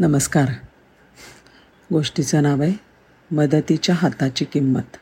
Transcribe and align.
नमस्कार. 0.00 0.48
गोष्टीचं 1.92 2.42
नाव 2.42 2.62
आहे 2.62 2.72
मदतीच्या 3.30 3.94
हाताची 3.94 4.44
किंमत. 4.44 4.96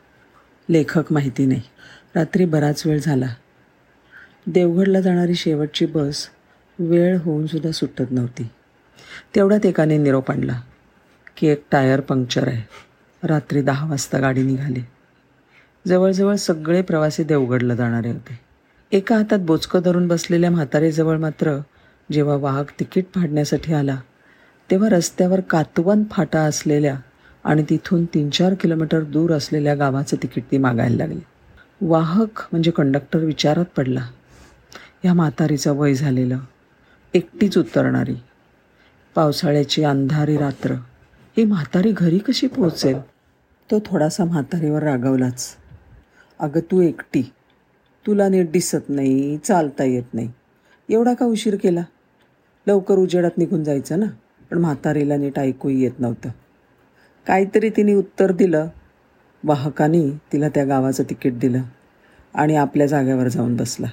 लेखक 0.70 1.12
माहिती 1.12 1.46
नाही. 1.46 1.62
रात्री 2.14 2.44
बराच 2.44 2.86
वेळ 2.86 2.98
झाला. 2.98 3.26
देवगडला 4.46 5.00
जाणारी 5.00 5.34
शेवटची 5.34 5.86
बस 5.86 6.28
वेळ 6.78 7.18
होऊनसुद्धा 7.18 7.70
सुटत 7.70 8.04
नव्हती. 8.10 8.48
तेवढ्यात 9.34 9.66
एकाने 9.66 9.96
निरोप 9.96 10.30
आणला 10.30 10.60
की 11.36 11.46
एक 11.46 11.64
टायर 11.70 12.00
पंक्चर 12.00 12.48
आहे. 12.48 12.62
रात्री 13.26 13.62
दहा 13.62 13.88
वाजता 13.88 14.18
गाडी 14.18 14.42
निघाली. 14.42 14.80
जवळजवळ 15.86 16.34
सगळे 16.34 16.82
प्रवासी 16.82 17.24
देवगडला 17.24 17.74
जाणारे 17.74 18.10
होते. 18.10 18.40
एका 18.92 19.16
हातात 19.16 19.38
बोचकं 19.38 19.80
धरून 19.84 20.08
बसलेल्या 20.08 20.50
म्हातारीजवळ 20.50 21.18
मात्र 21.18 21.58
जेव्हा 22.12 22.36
वाहक 22.36 22.70
तिकीट 22.80 23.04
फाडण्यासाठी 23.14 23.72
आला 23.72 24.00
तेव्हा 24.70 24.88
रस्त्यावर 24.88 25.40
कातवन 25.40 26.02
फाटा 26.10 26.40
असलेल्या 26.40 26.96
आणि 27.44 27.64
तिथून 27.70 28.04
तीन 28.04 28.30
चार 28.30 28.54
किलोमीटर 28.54 29.00
दूर 29.00 29.32
असलेल्या 29.32 29.74
गावाचं 29.74 30.16
तिकीट 30.22 30.44
ती 30.52 30.58
मागायला 30.58 30.96
लागली. 30.96 31.20
वाहक 31.80 32.40
म्हणजे 32.52 32.70
कंडक्टर 32.70 33.18
विचारात 33.18 33.64
पडला. 33.76 34.00
ह्या 35.02 35.14
म्हातारीचं 35.14 35.72
वय 35.76 35.94
झालेलं. 35.94 36.38
एकटीच 37.14 37.58
उतरणारी. 37.58 38.14
पावसाळ्याची 39.14 39.84
अंधारी 39.84 40.36
रात्र. 40.36 40.70
ही 41.36 41.44
म्हातारी 41.44 41.92
घरी 41.92 42.18
कशी 42.18 42.46
पोहोचेल? 42.46 43.00
तो 43.70 43.78
थोडासा 43.86 44.24
म्हातारीवर 44.24 44.82
रागवलाच. 44.82 45.56
अगं 46.38 46.60
तू 46.60 46.80
एकटी. 46.80 47.22
तुला 48.06 48.28
नीट 48.28 48.50
दिसत 48.50 48.88
नाही 48.88 49.38
चालता 49.38 49.84
येत 49.84 50.14
नाही. 50.14 50.32
एवढा 50.88 51.14
का 51.14 51.26
उशीर 51.26 51.56
केला? 51.56 51.82
लवकर 52.66 52.94
उजेडात 52.94 53.38
निघून 53.38 53.64
जायचं 53.64 54.00
ना? 54.00 54.06
पण 54.50 54.58
म्हातारीला 54.58 55.16
नीट 55.16 55.38
ऐकूही 55.38 55.82
येत 55.82 55.90
नव्हतं. 55.98 56.28
काहीतरी 57.26 57.70
तिने 57.70 57.94
उत्तर 57.94 58.32
दिलं. 58.32 58.68
वाहकाने 59.44 60.10
तिला 60.32 60.48
त्या 60.48 60.64
गावाचं 60.64 61.02
तिकीट 61.02 61.38
दिलं 61.38 61.62
आणि 62.34 62.56
आपल्या 62.56 62.86
जाग्यावर 62.86 63.28
जाऊन 63.28 63.56
बसला. 63.56 63.86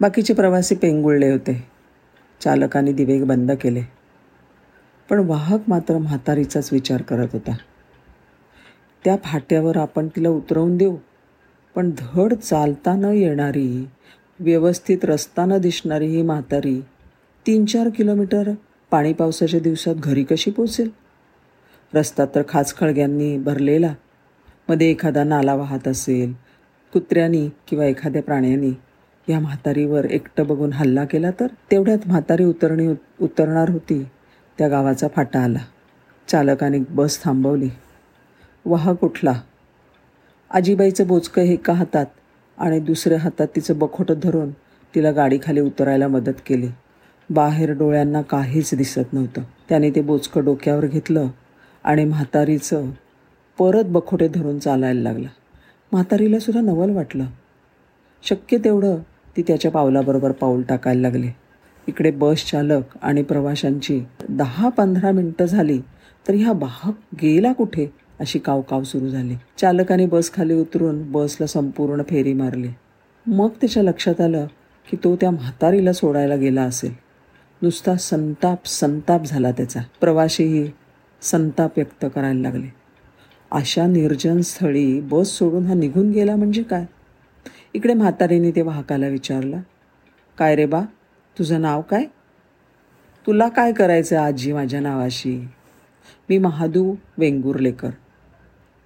बाकीचे 0.00 0.34
प्रवासी 0.34 0.74
पेंगुळले 0.74 1.30
होते. 1.30 1.68
चालकाने 2.40 2.92
दिवे 2.92 3.24
बंद 3.24 3.52
केले. 3.52 3.82
पण 5.10 5.18
वाहक 5.18 5.60
मात्र 5.68 5.98
म्हातारीचाच 5.98 6.72
विचार 6.72 7.02
करत 7.02 7.28
होता. 7.32 7.56
त्या 9.04 9.16
फाट्यावर 9.24 9.76
आपण 9.76 10.08
तिला 10.08 10.28
उतरवून 10.28 10.76
देऊ 10.76 10.96
पण 11.74 11.90
धड 11.98 12.34
चालता 12.34 12.94
न 12.94 13.04
येणारी 13.04 13.88
व्यवस्थित 14.40 14.98
रस्ता 15.04 15.44
न 15.44 15.58
दिसणारी 15.58 16.06
ही 16.06 16.22
म्हातारी 16.22 16.80
तीन 17.46 17.64
चार 17.64 17.88
किलोमीटर 17.88 18.50
पाणी 18.90 19.12
पावसाच्या 19.12 19.60
दिवसात 19.60 19.94
घरी 19.94 20.24
कशी 20.24 20.50
पोचेल 20.50 20.90
रस्ता 21.94 22.24
तर 22.24 22.42
खास 22.48 22.76
खळग्यांनी 22.76 23.38
भरलेला. 23.38 23.94
मध्ये 24.68 24.90
एखादा 24.90 25.24
नाला 25.24 25.54
वाहत 25.54 25.88
असेल 25.88 26.32
कुत्र्यांनी 26.92 27.48
किंवा 27.68 27.84
एखाद्या 27.84 28.22
प्राण्यांनी 28.22 28.72
या 29.28 29.40
म्हातारीवर 29.40 30.04
एकटं 30.04 30.46
बघून 30.46 30.72
हल्ला 30.72 31.04
केला 31.04 31.30
तर? 31.40 31.46
तेवढ्यात 31.70 31.98
म्हातारी 32.06 32.44
उतरणी 32.44 32.88
उतरणार 33.20 33.70
होती. 33.70 34.06
त्या 34.58 34.68
गावाचा 34.68 35.08
फाटा 35.08 35.40
आला. 35.40 35.58
चालकाने 36.28 36.78
बस 36.78 37.22
थांबवली. 37.24 37.68
वाहक 38.64 39.04
उठला. 39.04 39.40
आजीबाईचं 40.50 41.06
बोचकं 41.06 41.42
एका 41.42 41.72
हातात 41.72 42.06
आणि 42.58 42.80
दुसऱ्या 42.80 43.18
हातात 43.18 43.46
तिचं 43.56 43.78
बखोटं 43.78 44.14
धरून 44.22 44.50
तिला 44.94 45.10
गाडीखाली 45.10 45.60
उतरायला 45.60 46.08
मदत 46.08 46.40
केली. 46.46 46.68
बाहेर 47.30 47.72
डोळ्यांना 47.72 48.22
काहीच 48.22 48.74
दिसत 48.74 49.12
नव्हतं. 49.12 49.42
त्याने 49.68 49.90
ते 49.90 50.00
बोचकं 50.00 50.44
डोक्यावर 50.44 50.86
घेतलं 50.86 51.26
आणि 51.84 52.04
म्हातारीचं 52.04 52.90
परत 53.58 53.84
बखोटे 53.84 54.28
धरून 54.28 54.58
चालायला 54.58 55.00
लागला. 55.00 55.28
म्हातारीला 55.92 56.38
सुद्धा 56.38 56.62
नवल 56.62 56.90
वाटलं. 56.90 57.26
शक्य 58.22 58.58
तेवढं 58.58 58.96
ती 59.36 59.42
त्याच्या 59.42 59.70
पावलाबरोबर 59.70 60.32
पाऊल 60.32 60.62
टाकायला 60.62 61.00
लागले. 61.00 61.28
इकडे 61.86 62.10
बस 62.10 62.50
चालक 62.50 62.82
आणि 63.02 63.22
प्रवाशांची 63.22 64.00
दहा 64.28 64.68
पंधरा 64.68 65.10
मिनटं 65.10 65.44
झाली 65.44 65.80
तर 66.28 66.34
ह्या 66.34 66.52
वाहक 66.52 66.94
गेला 67.22 67.52
कुठे 67.52 67.92
अशी 68.20 68.38
कावकाव 68.38 68.82
सुरू 68.82 69.08
झाली. 69.08 69.34
चालकाने 69.58 70.06
बस 70.06 70.32
खाली 70.32 70.54
उतरून 70.54 71.12
बसला 71.12 71.46
संपूर्ण 71.46 72.02
फेरी 72.02 72.32
मारली. 72.32 72.68
मग 73.26 73.48
त्याच्या 73.48 73.82
लक्षात 73.82 74.20
आलं 74.20 74.46
की 74.90 74.96
तो 75.04 75.16
त्या 75.16 75.30
म्हातारीला 75.30 75.92
सोडायला 75.92 76.36
गेला 76.36 76.62
असेल. 76.62 77.09
नुसता 77.62 77.96
संताप 77.96 78.66
संताप 78.66 79.24
झाला 79.24 79.50
त्याचा. 79.50 79.80
प्रवाशीही 80.00 80.70
संताप 81.22 81.70
व्यक्त 81.76 82.06
करायला 82.14 82.40
लागले. 82.40 82.66
अशा 83.50 83.86
निर्जन 83.86 84.40
स्थळी 84.40 85.00
बस 85.00 85.28
सोडून 85.28 85.66
हा 85.66 85.74
निघून 85.74 86.10
गेला 86.10 86.36
म्हणजे 86.36 86.62
काय? 86.62 86.84
इकडे 87.74 87.94
म्हातारीने 87.94 88.50
ते 88.50 88.62
वाहकाला 88.62 89.06
विचारलं 89.06 89.60
काय 90.38 90.56
रे 90.56 90.66
बा 90.66 90.82
तुझं 91.38 91.60
नाव 91.60 91.82
काय? 91.82 92.04
तुला 93.26 93.48
काय 93.48 93.72
करायचं 93.72 94.18
आजी 94.18 94.52
माझ्या 94.52 94.80
नावाशी? 94.80 95.48
मी 96.28 96.38
महादू 96.38 96.94
वेंगुर्लेकर. 97.18 97.90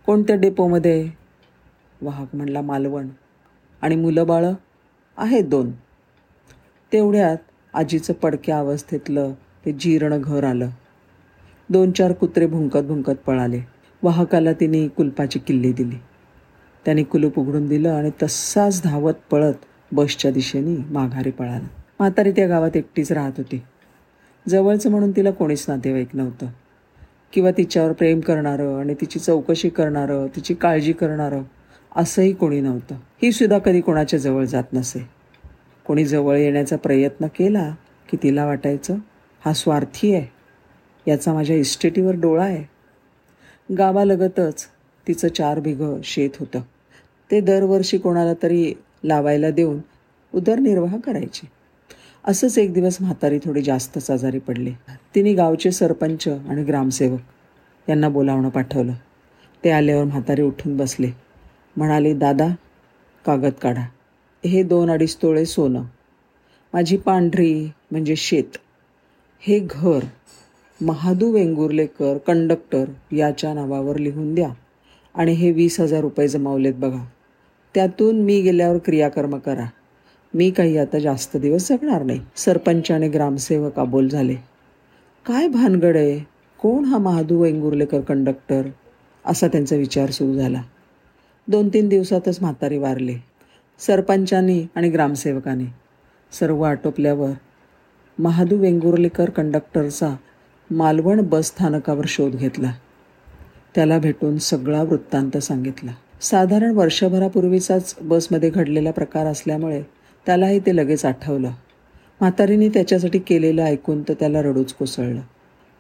कोणत्या 0.07 0.37
डेपोमध्ये? 0.37 1.11
वाहक 2.03 2.35
म्हणला 2.35 2.61
मालवण. 2.61 3.09
आणि 3.83 3.97
मुलं 3.97 4.27
बाळं 4.27 4.55
आहेत 5.17 5.45
दोन. 5.45 5.71
तेवढ्यात 6.93 7.37
आजीचं 7.75 8.13
पडक्या 8.13 8.59
अवस्थेतलं 8.59 9.33
ते 9.67 9.73
जीर्ण 9.73 10.19
घर 10.19 10.45
आलं. 10.45 10.69
दोन 11.71 11.93
चार 11.93 12.13
कुत्रे 12.13 12.47
भुंकत 12.47 12.79
भुंकत 12.79 13.19
पळाले. 13.27 13.61
वाहकाला 14.03 14.53
तिने 14.53 14.89
कुलपाची 14.89 15.39
किल्ली 15.39 15.73
दिली. 15.73 15.97
त्याने 16.85 17.03
कुलूप 17.03 17.39
उघडून 17.39 17.69
दिलं 17.69 17.91
आणि 17.91 18.11
तसाच 18.23 18.83
धावत 18.85 19.15
पळत 19.31 19.53
बसच्या 19.93 20.31
दिशेने 20.31 20.77
माघारी 20.91 21.31
पळाला. 21.31 21.69
म्हातारी 21.99 22.31
त्या 22.31 22.49
गावात 22.49 22.77
एकटीच 22.77 23.13
राहत 23.13 23.33
होती. 23.39 23.63
जवळचं 24.49 24.91
म्हणून 24.91 25.11
तिला 25.11 25.31
कोणीच 25.31 25.65
नातेवाईक 25.69 26.09
नव्हतं. 26.15 26.47
किंवा 27.33 27.51
तिच्यावर 27.51 27.93
प्रेम 27.93 28.21
करणारं 28.21 28.79
आणि 28.79 28.95
तिची 28.95 29.19
चौकशी 29.19 29.69
करणारं 29.69 30.27
तिची 30.37 30.55
काळजी 30.55 30.93
करणारं 30.93 31.43
असंही 31.97 32.33
कोणी 32.33 32.61
नव्हतं. 32.61 32.95
ही 33.23 33.33
सुद्धा 33.33 33.59
कधी 33.59 33.81
कोणाच्या 33.81 34.19
जवळ 34.19 34.45
जात 34.45 34.65
नसे. 34.73 35.14
कोणी 35.87 36.05
जवळ 36.05 36.37
येण्याचा 36.37 36.77
प्रयत्न 36.77 37.27
केला 37.27 37.75
की 38.09 38.17
तिला 38.23 38.47
वाटायचं 38.47 38.97
हा 39.45 39.53
स्वार्थी 39.53 40.15
आहे. 40.15 40.27
याचा 41.11 41.33
माझ्या 41.35 41.57
इस्टेटीवर 41.57 42.15
डोळा 42.15 42.45
आहे. 42.45 42.65
गावालगतच 43.75 44.67
तिचं 45.09 45.29
चार 45.29 45.61
बिघं 45.61 46.01
शेत 46.05 46.31
होतं. 46.41 46.61
ते 47.31 47.41
दरवर्षी 47.41 47.99
कोणाला 47.99 48.33
तरी 48.43 48.75
लावायला 49.05 49.51
देऊन 49.51 49.79
उदरनिर्वाह 50.35 50.97
करायची. 50.99 51.47
असंच 52.27 52.59
एक 52.59 52.73
दिवस 52.73 52.97
म्हातारी 53.01 53.39
थोडी 53.39 53.63
जास्तच 53.63 54.11
आजारी 54.11 54.39
पडली. 54.39 54.73
तिने 55.15 55.35
गावचे 55.35 55.71
सरपंच 55.71 56.29
आणि 56.29 56.65
ग्रामसेवक 56.65 57.21
यांना 57.89 58.09
बोलावणं 58.09 58.49
पाठवलं. 58.49 58.93
ते 59.65 59.71
आल्यावर 59.71 60.05
म्हातारी 60.05 60.43
उठून 60.43 60.77
बसले. 60.77 61.11
म्हणाले 61.77 62.15
दादा 62.15 62.49
कागद 63.27 63.53
काढा. 63.63 63.85
हे 64.47 64.63
दोन 64.63 64.91
अडीच 64.91 65.17
तोळे 65.17 65.45
सोनं 65.45 65.83
माझी 66.73 66.97
पांढरी 66.97 67.71
म्हणजे 67.91 68.17
शेत 68.17 68.57
हे 69.41 69.61
घर 69.71 69.99
महादू 70.81 71.33
वेंगुर्लेकर 71.33 72.19
कंडक्टर 72.19 72.85
याच्या 73.13 73.55
नावावर 73.55 73.97
लिहून 73.97 74.35
द्या 74.35 74.51
आणि 75.15 75.33
हे 75.33 75.51
वीस 75.51 75.81
हजार 75.81 76.01
रुपये 76.01 76.29
जमावलेत 76.29 76.75
बघा. 76.75 77.05
त्यातून 77.75 78.23
मी 78.23 78.41
गेल्यावर 78.41 78.79
क्रियाकर्म 78.79 79.39
करा. 79.39 79.65
मी 80.35 80.51
काही 80.51 80.79
आता 80.79 80.99
जास्त 80.99 81.37
दिवस 81.37 81.69
जगणार 81.69 82.03
नाही. 82.03 82.21
सरपंच 82.37 82.91
आणि 82.91 83.09
ग्रामसेवक 83.09 83.79
अबोल 83.79 84.09
झाले. 84.09 84.35
काय 85.27 85.49
भानगड 85.49 85.97
आहे? 85.97 86.19
कोण 86.59 86.85
हा 86.85 86.99
महादू 86.99 87.43
वेंगुर्लेकर 87.43 88.01
कंडक्टर? 88.01 88.63
असा 89.27 89.49
त्यांचा 89.49 89.77
विचार 89.77 90.11
सुरू 90.11 90.35
झाला. 90.35 90.63
दोन 91.49 91.69
तीन 91.69 91.89
दिवसातच 91.89 92.39
म्हातारी 92.41 92.79
वारले. 92.79 93.34
सरपंचांनी 93.79 94.67
आणि 94.75 94.89
ग्रामसेवकांनी. 94.89 95.65
सर्व 96.33 96.63
आटोपल्यावर 96.63 97.31
महादू 98.19 98.57
वेंगुर्लेकर 98.57 99.31
कंडक्टरचा 99.31 100.17
मालवण 100.71 101.21
बस 101.21 101.47
स्थानकावर 101.47 102.05
शोध 102.09 102.33
घेतला. 102.33 102.73
त्याला 103.75 103.99
भेटून 103.99 104.39
सगळा 104.39 104.83
वृत्तांत 104.83 105.37
सांगितला. 105.37 105.91
साधारण 106.21 106.71
वर्षभरापूर्वीचाच 106.71 107.95
बसमध्ये 108.01 108.51
घडलेला 108.51 108.91
प्रकार 108.91 109.27
असल्यामुळे 109.27 109.83
त्यालाही 110.27 110.59
ते 110.59 110.77
लगेच 110.77 111.05
आठवलं. 111.05 111.51
म्हातारीने 112.21 112.69
त्याच्यासाठी 112.69 113.19
केलेलं 113.19 113.63
ऐकून 113.63 114.03
तर 114.03 114.13
त्याला 114.13 114.43
रडूच 114.43 114.73
कोसळलं. 114.73 115.21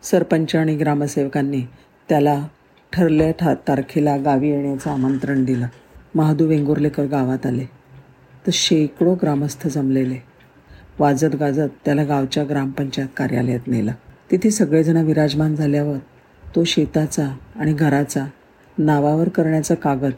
सरपंच 0.02 0.56
आणि 0.56 0.76
ग्रामसेवकांनी 0.76 1.62
त्याला 2.08 2.47
ठरल्या 2.93 3.31
ठा 3.31 3.55
तारखेला 3.55 4.17
गावी 4.17 4.50
येण्याचं 4.50 4.90
आमंत्रण 4.90 5.44
दिलं. 5.44 5.67
महादू 6.14 6.47
वेंगुर्लेकर 6.47 7.05
गावात 7.05 7.47
आले. 7.47 7.84
तर 8.46 8.50
शेकडो 8.52 9.14
ग्रामस्थ 9.14 9.69
जमलेले. 9.69 10.17
वाजत 10.99 11.37
गाजत 11.37 11.69
त्याला 11.85 12.05
गावच्या 12.05 12.44
ग्रामपंचायत 12.44 13.08
कार्यालयात 13.17 13.61
नेलं. 13.67 13.93
तिथे 14.31 14.50
सगळेजण 14.50 14.96
विराजमान 14.96 15.55
झाल्यावर 15.55 15.99
तो 16.56 16.64
शेताचा 16.64 17.37
आणि 17.56 17.73
घराचा 17.73 18.26
नावावर 18.79 19.29
करण्याचा 19.29 19.75
कागद 19.75 20.11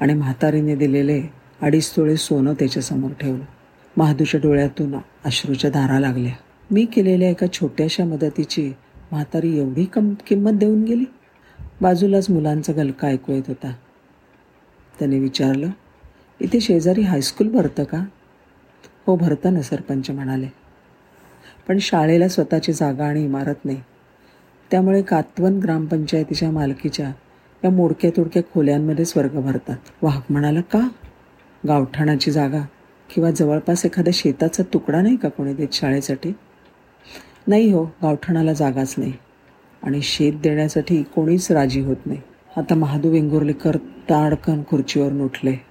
आणि 0.00 0.14
म्हातारीने 0.14 0.76
दिलेले 0.76 1.22
अडीच 1.62 1.92
तोळे 1.96 2.16
सोनं 2.16 2.52
त्याच्यासमोर 2.52 3.10
ठेवलं. 3.20 3.44
महादूच्या 3.96 4.40
डोळ्यातून 4.42 4.94
अश्रूच्या 5.24 5.70
धारा 5.70 6.00
लागल्या. 6.00 6.32
मी 6.70 6.84
केलेल्या 6.84 7.30
एका 7.30 7.46
छोट्याशा 7.52 8.04
मदतीची 8.04 8.72
म्हातारी 9.10 9.58
एवढी 9.58 9.84
कम 9.84 10.14
किंमत 10.26 10.50
देऊन 10.50 10.84
गेली? 10.84 11.04
बाजूलाच 11.80 12.30
मुलांचा 12.30 12.72
गलका 12.72 13.08
ऐकू 13.08 13.32
येत 13.32 13.42
होता. 13.48 13.72
त्याने 14.98 15.18
विचारलं 15.18 15.68
इथे 16.40 16.60
शेजारी 16.60 17.02
हायस्कूल 17.02 17.48
भरतं 17.48 17.84
का? 17.84 18.04
हो 19.06 19.16
भरतं 19.16 19.54
ना 19.54 19.62
सरपंच 19.62 20.10
म्हणाले. 20.10 20.46
पण 21.68 21.78
शाळेला 21.78 22.28
स्वतःची 22.28 22.72
जागा 22.72 23.06
आणि 23.06 23.24
इमारत 23.24 23.64
नाही. 23.64 23.80
त्यामुळे 24.70 25.02
कातवन 25.02 25.58
ग्रामपंचायतीच्या 25.58 26.50
मालकीच्या 26.50 27.12
या 27.64 27.70
मोडक्या 27.70 28.10
तोडक्या 28.10 28.42
खोल्यांमध्ये 28.54 29.04
स्वर्ग 29.04 29.40
भरतात. 29.40 29.76
वाहक 30.02 30.22
म्हणाला 30.30 30.60
का? 30.60 30.88
गावठाणाची 31.68 32.30
जागा 32.30 32.60
किंवा 33.14 33.30
जवळपास 33.30 33.86
एखाद्या 33.86 34.12
शेताचा 34.16 34.62
तुकडा 34.62 35.02
नाही 35.02 35.16
का 35.16 35.28
कोणी 35.28 35.54
देत 35.54 35.68
शाळेसाठी? 35.72 36.32
नाही 37.46 37.72
हो 37.72 37.84
गावठाणाला 37.84 38.52
जागाच 38.52 38.94
नाही 38.98 39.12
आणि 39.82 40.02
शेत 40.02 40.32
देण्यासाठी 40.32 41.02
कोणीच 41.02 41.52
राजी 41.52 41.80
होत 41.80 42.06
नाही. 42.06 42.20
आता 42.56 42.74
महादू 42.74 43.10
वेंगुर्लेकर 43.10 43.76
ताडकन 44.10 44.62
खुर्चीवरून 44.68 45.20
उठले 45.20 45.65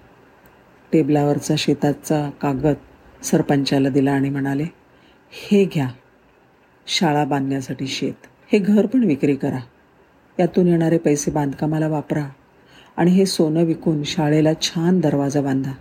टेबलावरचा 0.92 1.56
शेताचा 1.58 2.30
कागद 2.42 2.74
सरपंचाला 3.24 3.90
दिला 3.90 4.12
आणि 4.12 4.30
म्हणाले 4.30 4.66
हे 5.32 5.66
घ्या 5.66 5.88
शाळा 6.88 7.26
बांधण्यासाठी 7.26 7.88
शेत. 7.88 8.28
हे 8.52 8.60
घर 8.60 8.86
पण 8.86 9.04
विक्री 9.04 9.36
करा. 9.36 9.60
यातून 10.40 10.68
येणारे 10.68 10.98
पैसे 10.98 11.32
बांधकामाला 11.32 11.88
वापरा 11.88 12.26
आणि 12.98 13.12
हे 13.12 13.26
सोनं 13.26 13.64
विकून 13.64 14.04
शाळेला 14.04 14.54
छान 14.62 15.00
दरवाजा 15.00 15.42
बांधा. 15.42 15.72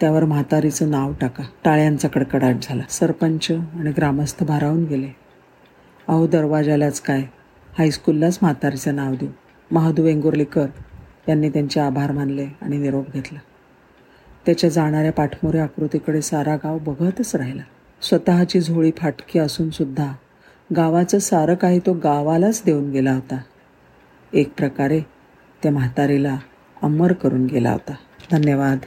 त्यावर 0.00 0.24
म्हातारीचं 0.24 0.90
नाव 0.90 1.12
टाका. 1.20 1.44
टाळ्यांचा 1.64 2.08
कडकडाट 2.08 2.56
झाला. 2.62 2.82
सरपंच 2.90 3.50
आणि 3.50 3.90
ग्रामस्थ 3.90 4.44
भारावून 4.44 4.84
गेले. 4.84 5.08
अहो 6.08 6.26
दरवाजालाच 6.26 7.00
काय? 7.00 7.22
हायस्कूललाच 7.78 8.38
म्हातारीचं 8.42 8.96
नाव 8.96 9.14
देऊ. 9.14 9.28
महादू 9.70 10.02
वेंगुर्लीकर 10.02 10.66
यांनी 11.28 11.48
त्यांचे 11.48 11.80
आभार 11.80 12.12
मानले 12.12 12.46
आणि 12.62 12.78
निरोप 12.78 13.12
घेतला. 13.12 13.38
त्याच्या 14.46 14.70
जाणाऱ्या 14.70 15.12
पाठमोऱ्या 15.12 15.62
आकृतीकडे 15.62 16.22
सारा 16.22 16.56
गाव 16.56 16.78
बघतच 16.78 17.36
राहिला. 17.36 17.62
स्वतःची 18.02 18.60
झोळी 18.60 18.90
फाटकी 18.96 19.38
असून 19.38 19.70
सुद्धा 19.70 20.12
गावाचं 20.76 21.18
सारं 21.18 21.54
काही 21.54 21.78
तो 21.78 21.92
गावालाच 21.92 22.62
देऊन 22.66 22.90
गेला 22.90 23.12
होता. 23.12 23.38
एक 24.32 24.52
प्रकारे 24.56 25.00
त्या 25.62 25.72
म्हातारीला 25.72 26.38
अमर 26.82 27.12
करून 27.12 27.46
गेला 27.46 27.72
होता. 27.72 27.94
धन्यवाद. 28.30 28.78